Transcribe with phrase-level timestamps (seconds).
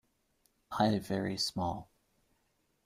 [0.71, 1.91] Eye very small.